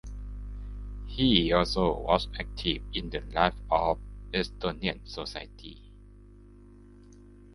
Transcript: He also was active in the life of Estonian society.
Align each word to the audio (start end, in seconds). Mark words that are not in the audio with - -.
He 1.05 1.53
also 1.53 1.99
was 1.99 2.27
active 2.39 2.81
in 2.91 3.11
the 3.11 3.19
life 3.19 3.53
of 3.69 3.99
Estonian 4.33 5.07
society. 5.07 5.93